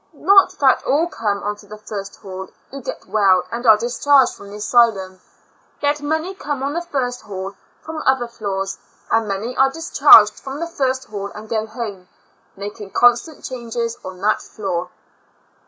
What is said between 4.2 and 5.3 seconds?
from the asylum,